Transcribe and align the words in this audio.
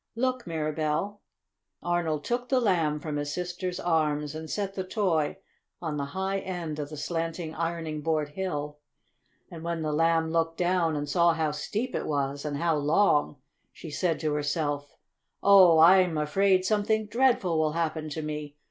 Look, 0.15 0.47
Mirabell!" 0.47 1.21
Arnold 1.83 2.23
took 2.23 2.49
the 2.49 2.59
Lamb 2.59 2.99
from 2.99 3.17
his 3.17 3.31
sister's 3.31 3.79
arms 3.79 4.33
and 4.33 4.49
set 4.49 4.73
the 4.73 4.83
toy 4.83 5.37
on 5.79 5.97
the 5.97 6.05
high 6.17 6.39
end 6.39 6.79
of 6.79 6.89
the 6.89 6.97
slanting 6.97 7.53
ironing 7.53 8.01
board 8.01 8.29
hill. 8.29 8.79
And 9.51 9.63
when 9.63 9.83
the 9.83 9.93
Lamb 9.93 10.31
looked 10.31 10.57
down, 10.57 10.95
and 10.95 11.07
saw 11.07 11.33
how 11.35 11.51
steep 11.51 11.93
it 11.93 12.07
was, 12.07 12.45
and 12.45 12.57
how 12.57 12.77
long, 12.77 13.35
she 13.71 13.91
said 13.91 14.19
to 14.21 14.33
herself: 14.33 14.95
"Oh, 15.43 15.77
I'm 15.77 16.17
afraid 16.17 16.65
something 16.65 17.05
dreadful 17.05 17.59
will 17.59 17.73
happen 17.73 18.09
to 18.09 18.23
me! 18.23 18.55